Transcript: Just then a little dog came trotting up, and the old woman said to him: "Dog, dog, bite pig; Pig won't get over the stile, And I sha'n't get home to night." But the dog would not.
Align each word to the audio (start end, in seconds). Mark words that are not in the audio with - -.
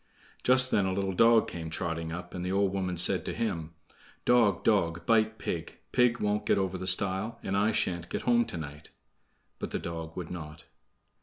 Just 0.41 0.71
then 0.71 0.87
a 0.87 0.93
little 0.93 1.13
dog 1.13 1.47
came 1.47 1.69
trotting 1.69 2.11
up, 2.11 2.33
and 2.33 2.43
the 2.43 2.51
old 2.51 2.73
woman 2.73 2.97
said 2.97 3.23
to 3.25 3.35
him: 3.35 3.75
"Dog, 4.25 4.63
dog, 4.63 5.05
bite 5.05 5.37
pig; 5.37 5.77
Pig 5.91 6.19
won't 6.19 6.47
get 6.47 6.57
over 6.57 6.75
the 6.75 6.87
stile, 6.87 7.37
And 7.43 7.55
I 7.55 7.71
sha'n't 7.71 8.09
get 8.09 8.23
home 8.23 8.45
to 8.45 8.57
night." 8.57 8.89
But 9.59 9.69
the 9.69 9.77
dog 9.77 10.17
would 10.17 10.31
not. 10.31 10.63